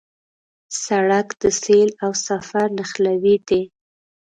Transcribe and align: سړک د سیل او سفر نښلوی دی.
سړک 0.83 1.27
د 1.41 1.43
سیل 1.61 1.89
او 2.05 2.11
سفر 2.27 2.65
نښلوی 2.77 3.35
دی. 3.47 3.61